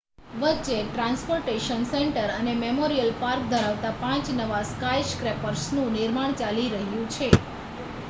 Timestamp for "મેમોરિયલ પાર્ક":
2.57-3.45